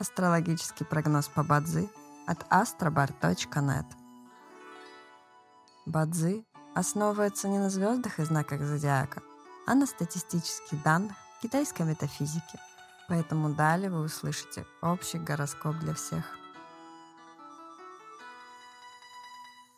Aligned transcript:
Астрологический 0.00 0.86
прогноз 0.86 1.26
по 1.26 1.42
Бадзи 1.42 1.88
от 2.28 2.44
astrobar.net. 2.50 3.84
Бадзи 5.86 6.46
основывается 6.76 7.48
не 7.48 7.58
на 7.58 7.68
звездах 7.68 8.20
и 8.20 8.24
знаках 8.24 8.60
зодиака, 8.62 9.22
а 9.66 9.74
на 9.74 9.86
статистических 9.86 10.80
данных 10.84 11.16
китайской 11.42 11.82
метафизики. 11.82 12.60
Поэтому 13.08 13.50
далее 13.50 13.90
вы 13.90 14.02
услышите 14.02 14.64
общий 14.82 15.18
гороскоп 15.18 15.76
для 15.78 15.94
всех. 15.94 16.24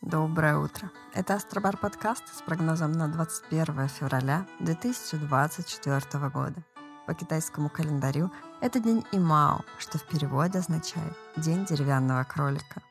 Доброе 0.02 0.58
утро. 0.58 0.90
Это 1.14 1.34
Астробар 1.34 1.78
подкаст 1.78 2.24
с 2.36 2.42
прогнозом 2.42 2.92
на 2.92 3.08
21 3.08 3.88
февраля 3.88 4.46
2024 4.58 6.28
года. 6.28 6.62
По 7.10 7.14
китайскому 7.14 7.68
календарю 7.68 8.30
это 8.60 8.78
день 8.78 9.04
Имао, 9.10 9.64
что 9.80 9.98
в 9.98 10.04
переводе 10.04 10.60
означает 10.60 11.12
«день 11.36 11.64
деревянного 11.64 12.22
кролика». 12.22 12.82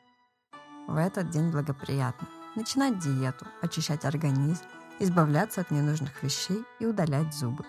В 0.86 0.98
этот 0.98 1.30
день 1.30 1.50
благоприятно 1.50 2.28
начинать 2.54 2.98
диету, 2.98 3.46
очищать 3.62 4.04
организм, 4.04 4.62
избавляться 4.98 5.62
от 5.62 5.70
ненужных 5.70 6.22
вещей 6.22 6.62
и 6.80 6.84
удалять 6.84 7.32
зубы. 7.32 7.64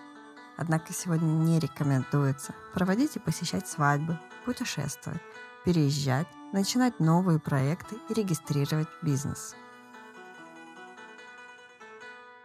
Однако 0.58 0.92
сегодня 0.92 1.24
не 1.24 1.58
рекомендуется 1.58 2.52
проводить 2.74 3.16
и 3.16 3.18
посещать 3.18 3.66
свадьбы, 3.66 4.18
путешествовать, 4.44 5.22
переезжать, 5.64 6.28
начинать 6.52 7.00
новые 7.00 7.38
проекты 7.38 7.96
и 8.10 8.12
регистрировать 8.12 8.88
бизнес. 9.00 9.56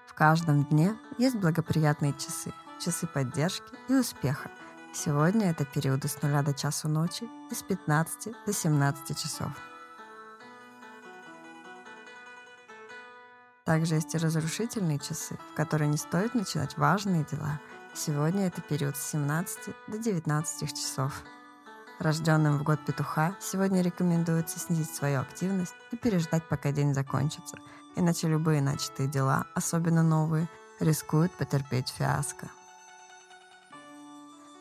В 0.05 0.13
каждом 0.13 0.63
дне 0.63 0.95
есть 1.17 1.35
благоприятные 1.35 2.13
часы– 2.13 2.53
часы 2.79 3.07
поддержки 3.07 3.65
и 3.89 3.93
успеха. 3.93 4.49
Сегодня 4.93 5.51
это 5.51 5.65
периоды 5.65 6.07
с 6.07 6.21
0 6.21 6.43
до 6.43 6.53
часу 6.53 6.87
ночи 6.87 7.27
и 7.51 7.53
с 7.53 7.61
15 7.63 8.33
до 8.45 8.53
17 8.53 9.17
часов. 9.17 9.51
Также 13.65 13.95
есть 13.95 14.15
и 14.15 14.17
разрушительные 14.17 14.97
часы, 14.97 15.37
в 15.51 15.55
которые 15.55 15.89
не 15.89 15.97
стоит 15.97 16.33
начинать 16.33 16.77
важные 16.77 17.25
дела. 17.25 17.59
Сегодня 17.93 18.47
это 18.47 18.61
период 18.61 18.95
с 18.95 19.11
17 19.11 19.75
до 19.87 19.97
19 19.97 20.69
часов. 20.69 21.21
Рожденным 21.99 22.59
в 22.59 22.63
год 22.63 22.79
петуха 22.85 23.35
сегодня 23.41 23.81
рекомендуется 23.81 24.59
снизить 24.59 24.95
свою 24.95 25.19
активность 25.19 25.75
и 25.91 25.97
переждать, 25.97 26.47
пока 26.47 26.71
день 26.71 26.93
закончится, 26.93 27.57
иначе 27.95 28.27
любые 28.27 28.61
начатые 28.61 29.09
дела, 29.09 29.47
особенно 29.53 30.01
новые, 30.01 30.47
рискуют 30.79 31.31
потерпеть 31.33 31.89
фиаско. 31.89 32.49